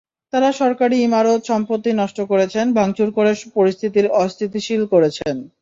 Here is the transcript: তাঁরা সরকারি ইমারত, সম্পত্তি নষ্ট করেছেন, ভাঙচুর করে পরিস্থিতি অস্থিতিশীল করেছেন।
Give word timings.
তাঁরা 0.33 0.49
সরকারি 0.61 0.95
ইমারত, 0.99 1.41
সম্পত্তি 1.43 1.91
নষ্ট 1.93 2.19
করেছেন, 2.31 2.65
ভাঙচুর 2.77 3.09
করে 3.17 3.31
পরিস্থিতি 3.57 3.99
অস্থিতিশীল 4.23 4.81
করেছেন। 4.93 5.35